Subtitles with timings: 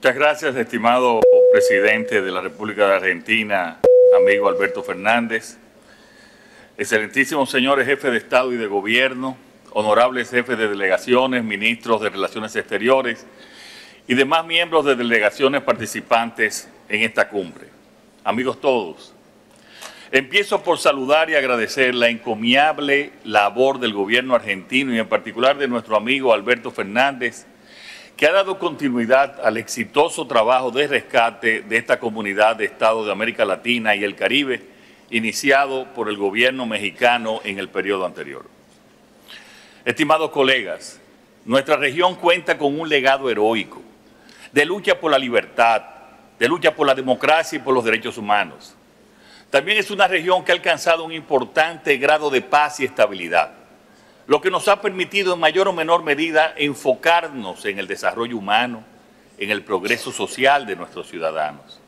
[0.00, 1.20] Muchas gracias, estimado
[1.52, 3.80] presidente de la República de Argentina,
[4.16, 5.58] amigo Alberto Fernández,
[6.78, 9.36] excelentísimos señores jefes de Estado y de Gobierno,
[9.72, 13.26] honorables jefes de delegaciones, ministros de Relaciones Exteriores
[14.08, 17.66] y demás miembros de delegaciones participantes en esta cumbre.
[18.24, 19.14] Amigos todos,
[20.12, 25.68] empiezo por saludar y agradecer la encomiable labor del gobierno argentino y en particular de
[25.68, 27.44] nuestro amigo Alberto Fernández,
[28.20, 33.12] que ha dado continuidad al exitoso trabajo de rescate de esta comunidad de estados de
[33.12, 34.60] América Latina y el Caribe,
[35.08, 38.44] iniciado por el gobierno mexicano en el periodo anterior.
[39.86, 41.00] Estimados colegas,
[41.46, 43.80] nuestra región cuenta con un legado heroico
[44.52, 45.82] de lucha por la libertad,
[46.38, 48.74] de lucha por la democracia y por los derechos humanos.
[49.48, 53.59] También es una región que ha alcanzado un importante grado de paz y estabilidad
[54.30, 58.84] lo que nos ha permitido en mayor o menor medida enfocarnos en el desarrollo humano,
[59.36, 61.80] en el progreso social de nuestros ciudadanos.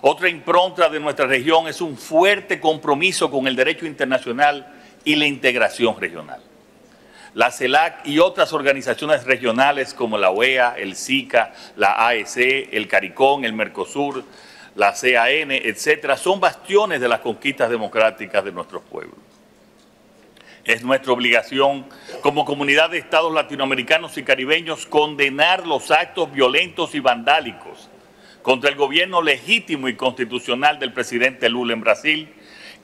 [0.00, 5.26] Otra impronta de nuestra región es un fuerte compromiso con el derecho internacional y la
[5.26, 6.40] integración regional.
[7.34, 13.44] La CELAC y otras organizaciones regionales como la OEA, el SICA, la AEC, el CARICOM,
[13.44, 14.22] el MERCOSUR,
[14.76, 19.27] la CAN, etcétera, son bastiones de las conquistas democráticas de nuestros pueblos.
[20.64, 21.86] Es nuestra obligación
[22.22, 27.88] como comunidad de estados latinoamericanos y caribeños condenar los actos violentos y vandálicos
[28.42, 32.28] contra el gobierno legítimo y constitucional del presidente Lula en Brasil,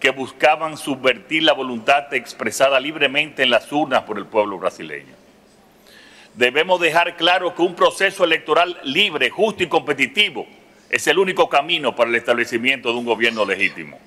[0.00, 5.14] que buscaban subvertir la voluntad expresada libremente en las urnas por el pueblo brasileño.
[6.34, 10.46] Debemos dejar claro que un proceso electoral libre, justo y competitivo
[10.90, 13.98] es el único camino para el establecimiento de un gobierno legítimo.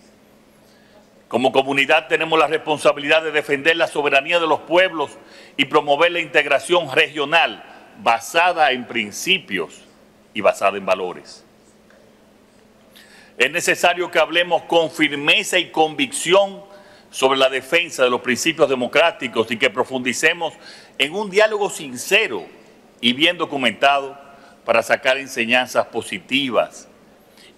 [1.28, 5.12] Como comunidad tenemos la responsabilidad de defender la soberanía de los pueblos
[5.58, 7.64] y promover la integración regional
[8.02, 9.82] basada en principios
[10.34, 11.44] y basada en valores.
[13.38, 16.64] Es necesario que hablemos con firmeza y convicción
[17.12, 20.54] sobre la defensa de los principios democráticos y que profundicemos
[20.98, 22.46] en un diálogo sincero
[23.02, 24.18] y bien documentado
[24.66, 26.88] para sacar enseñanzas positivas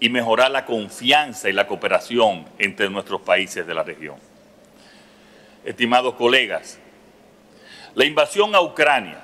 [0.00, 4.16] y mejorar la confianza y la cooperación entre nuestros países de la región.
[5.62, 6.78] Estimados colegas,
[7.94, 9.20] la invasión a Ucrania,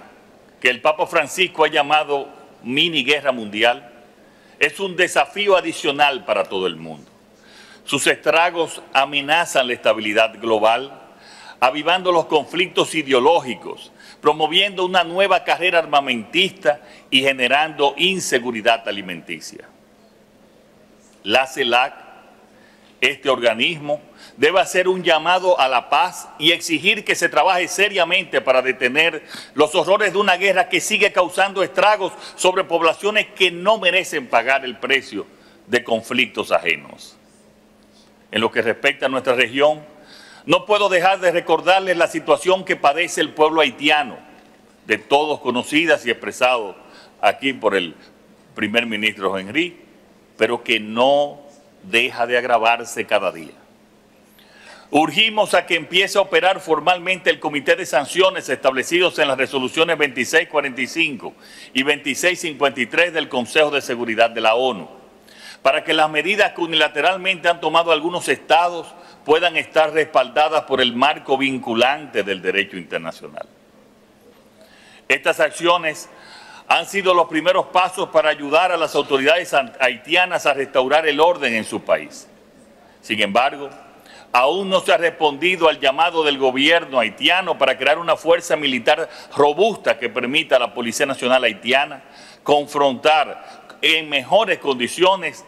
[0.60, 2.28] que el Papa Francisco ha llamado
[2.62, 3.90] mini guerra mundial,
[4.58, 7.10] es un desafío adicional para todo el mundo.
[7.84, 11.00] Sus estragos amenazan la estabilidad global,
[11.58, 19.68] avivando los conflictos ideológicos, promoviendo una nueva carrera armamentista y generando inseguridad alimenticia
[21.26, 21.92] la CELAC,
[23.00, 24.00] este organismo,
[24.36, 29.24] debe hacer un llamado a la paz y exigir que se trabaje seriamente para detener
[29.54, 34.64] los horrores de una guerra que sigue causando estragos sobre poblaciones que no merecen pagar
[34.64, 35.26] el precio
[35.66, 37.16] de conflictos ajenos.
[38.30, 39.84] En lo que respecta a nuestra región,
[40.44, 44.16] no puedo dejar de recordarles la situación que padece el pueblo haitiano,
[44.86, 46.76] de todos conocidas y expresados
[47.20, 47.96] aquí por el
[48.54, 49.85] primer ministro Henry,
[50.36, 51.40] pero que no
[51.82, 53.54] deja de agravarse cada día.
[54.90, 59.98] Urgimos a que empiece a operar formalmente el Comité de Sanciones establecidos en las resoluciones
[59.98, 61.34] 2645
[61.74, 64.88] y 2653 del Consejo de Seguridad de la ONU,
[65.62, 68.86] para que las medidas que unilateralmente han tomado algunos estados
[69.24, 73.48] puedan estar respaldadas por el marco vinculante del derecho internacional.
[75.08, 76.08] Estas acciones
[76.68, 81.54] han sido los primeros pasos para ayudar a las autoridades haitianas a restaurar el orden
[81.54, 82.28] en su país.
[83.00, 83.70] Sin embargo,
[84.32, 89.08] aún no se ha respondido al llamado del gobierno haitiano para crear una fuerza militar
[89.36, 92.02] robusta que permita a la Policía Nacional haitiana
[92.42, 95.44] confrontar en mejores condiciones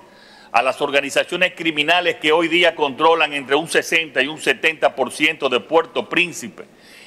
[0.52, 5.60] a las organizaciones criminales que hoy día controlan entre un 60 y un 70% de
[5.60, 6.64] Puerto Príncipe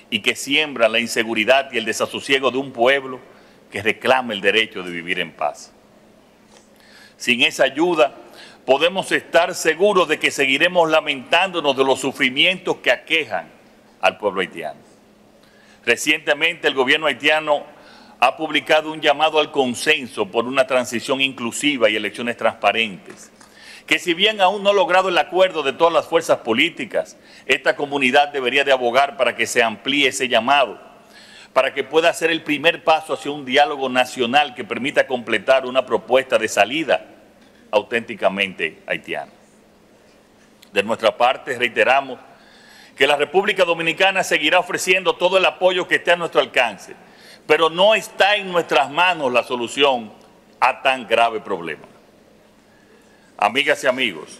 [0.09, 3.19] y que siembran la inseguridad y el desasosiego de un pueblo
[3.71, 5.71] que reclama el derecho de vivir en paz.
[7.17, 8.13] Sin esa ayuda,
[8.65, 13.49] podemos estar seguros de que seguiremos lamentándonos de los sufrimientos que aquejan
[14.01, 14.79] al pueblo haitiano.
[15.85, 17.63] Recientemente el gobierno haitiano
[18.19, 23.31] ha publicado un llamado al consenso por una transición inclusiva y elecciones transparentes,
[23.87, 27.17] que si bien aún no ha logrado el acuerdo de todas las fuerzas políticas,
[27.47, 30.90] esta comunidad debería de abogar para que se amplíe ese llamado
[31.53, 35.85] para que pueda ser el primer paso hacia un diálogo nacional que permita completar una
[35.85, 37.05] propuesta de salida
[37.71, 39.31] auténticamente haitiana.
[40.71, 42.19] De nuestra parte, reiteramos
[42.95, 46.95] que la República Dominicana seguirá ofreciendo todo el apoyo que esté a nuestro alcance,
[47.47, 50.11] pero no está en nuestras manos la solución
[50.59, 51.87] a tan grave problema.
[53.37, 54.39] Amigas y amigos,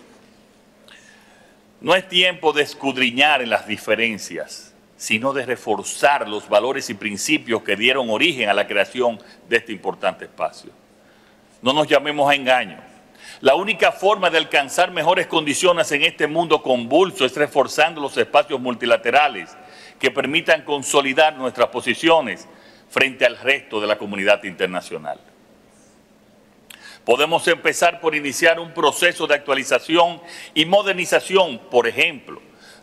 [1.82, 4.71] no es tiempo de escudriñar en las diferencias,
[5.02, 9.18] sino de reforzar los valores y principios que dieron origen a la creación
[9.50, 10.70] de este importante espacio.
[11.64, 12.78] No nos llamemos a engaño.
[13.40, 18.60] La única forma de alcanzar mejores condiciones en este mundo convulso es reforzando los espacios
[18.60, 19.50] multilaterales
[19.98, 22.48] que permitan consolidar nuestras posiciones
[22.88, 25.20] frente al resto de la comunidad internacional.
[27.04, 30.22] Podemos empezar por iniciar un proceso de actualización
[30.54, 32.40] y modernización, por ejemplo,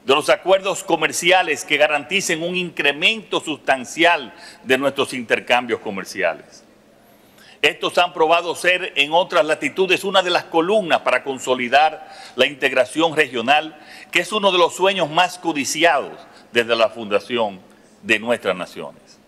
[0.08, 4.32] de los acuerdos comerciales que garanticen un incremento sustancial
[4.64, 6.64] de nuestros intercambios comerciales.
[7.60, 13.14] Estos han probado ser en otras latitudes una de las columnas para consolidar la integración
[13.14, 13.78] regional,
[14.10, 16.18] que es uno de los sueños más codiciados
[16.52, 17.60] desde la fundación
[18.02, 19.20] de nuestras naciones.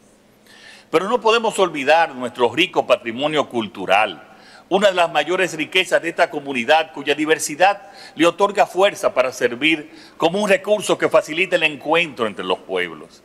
[0.91, 4.30] Pero no podemos olvidar nuestro rico patrimonio cultural,
[4.71, 9.91] una de las mayores riquezas de esta comunidad cuya diversidad le otorga fuerza para servir
[10.17, 13.23] como un recurso que facilita el encuentro entre los pueblos.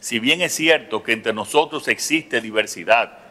[0.00, 3.22] Si bien es cierto que entre nosotros existe diversidad,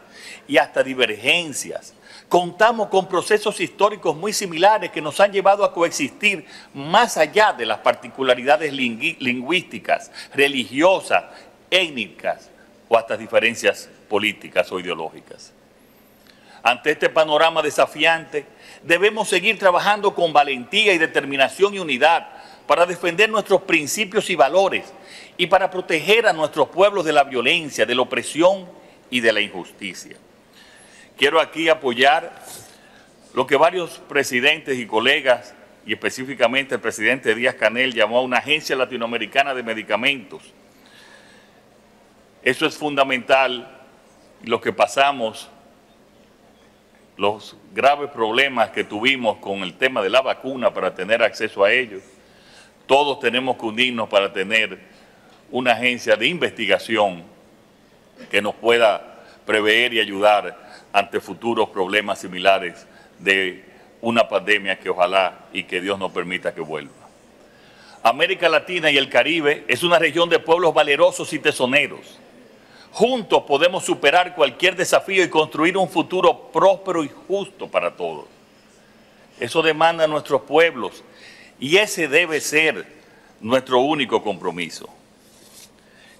[0.46, 1.94] y hasta divergencias.
[2.28, 7.66] Contamos con procesos históricos muy similares que nos han llevado a coexistir más allá de
[7.66, 11.24] las particularidades lingüísticas, religiosas,
[11.70, 12.50] étnicas
[12.88, 15.52] o hasta diferencias políticas o ideológicas.
[16.62, 18.46] Ante este panorama desafiante,
[18.82, 22.28] debemos seguir trabajando con valentía y determinación y unidad
[22.66, 24.92] para defender nuestros principios y valores
[25.36, 28.68] y para proteger a nuestros pueblos de la violencia, de la opresión
[29.10, 30.16] y de la injusticia.
[31.16, 32.32] Quiero aquí apoyar
[33.34, 35.54] lo que varios presidentes y colegas,
[35.84, 40.42] y específicamente el presidente Díaz Canel, llamó a una agencia latinoamericana de medicamentos.
[42.42, 43.80] Eso es fundamental,
[44.44, 45.48] lo que pasamos,
[47.22, 51.72] los graves problemas que tuvimos con el tema de la vacuna para tener acceso a
[51.72, 52.02] ellos.
[52.88, 54.76] Todos tenemos que unirnos para tener
[55.52, 57.22] una agencia de investigación
[58.28, 60.58] que nos pueda prever y ayudar
[60.92, 62.88] ante futuros problemas similares
[63.20, 63.66] de
[64.00, 66.90] una pandemia que ojalá y que Dios nos permita que vuelva.
[68.02, 72.18] América Latina y el Caribe es una región de pueblos valerosos y tesoneros.
[72.92, 78.26] Juntos podemos superar cualquier desafío y construir un futuro próspero y justo para todos.
[79.40, 81.02] Eso demanda a nuestros pueblos
[81.58, 82.86] y ese debe ser
[83.40, 84.88] nuestro único compromiso.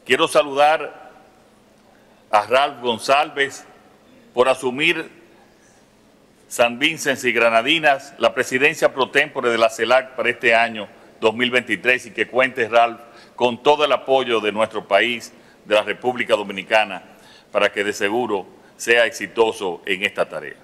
[0.06, 1.10] Quiero saludar
[2.30, 3.66] a Ralph González,
[4.32, 5.10] por asumir
[6.48, 10.88] San Vicente y Granadinas la presidencia pro tempore de la CELAC para este año
[11.20, 13.00] 2023 y que cuente, Ralph,
[13.36, 15.32] con todo el apoyo de nuestro país,
[15.64, 17.02] de la República Dominicana,
[17.50, 20.56] para que de seguro sea exitoso en esta tarea.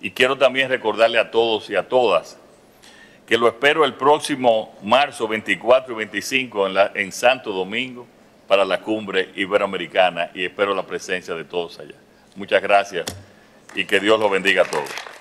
[0.00, 2.38] Y quiero también recordarle a todos y a todas
[3.26, 8.06] que lo espero el próximo marzo 24 y 25 en, Santo Domingo
[8.46, 11.94] para la cumbre iberoamericana y espero la presencia de todos allá.
[12.36, 13.06] Muchas gracias
[13.74, 15.13] y que Dios los bendiga a todos.